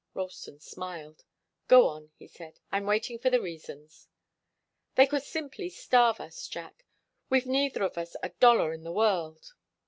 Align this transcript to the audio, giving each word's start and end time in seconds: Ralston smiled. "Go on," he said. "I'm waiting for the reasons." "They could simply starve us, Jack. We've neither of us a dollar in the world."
Ralston 0.15 0.59
smiled. 0.59 1.23
"Go 1.67 1.85
on," 1.87 2.09
he 2.17 2.25
said. 2.27 2.59
"I'm 2.71 2.87
waiting 2.87 3.19
for 3.19 3.29
the 3.29 3.39
reasons." 3.39 4.07
"They 4.95 5.05
could 5.05 5.21
simply 5.21 5.69
starve 5.69 6.19
us, 6.19 6.47
Jack. 6.47 6.85
We've 7.29 7.45
neither 7.45 7.83
of 7.83 7.99
us 7.99 8.15
a 8.23 8.29
dollar 8.29 8.73
in 8.73 8.81
the 8.83 8.91
world." 8.91 9.53